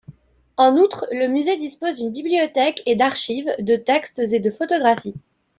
[0.57, 5.13] En outre, le musée dispose d'une bibliothèque et d'archives, de textes et des photographies.